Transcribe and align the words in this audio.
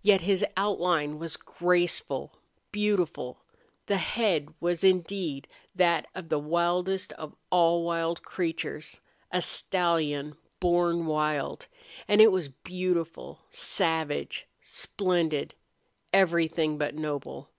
Yet 0.00 0.22
his 0.22 0.46
outline 0.56 1.18
was 1.18 1.36
graceful, 1.36 2.32
beautiful. 2.72 3.44
The 3.84 3.98
head 3.98 4.48
was 4.60 4.82
indeed 4.82 5.46
that 5.74 6.06
of 6.14 6.30
the 6.30 6.38
wildest 6.38 7.12
of 7.12 7.34
all 7.50 7.84
wild 7.84 8.22
creatures 8.22 9.00
a 9.30 9.42
stallion 9.42 10.38
born 10.58 11.04
wild 11.04 11.66
and 12.08 12.22
it 12.22 12.32
was 12.32 12.48
beautiful, 12.48 13.40
savage, 13.50 14.46
splendid, 14.62 15.54
everything 16.14 16.78
but 16.78 16.94
noble. 16.94 17.50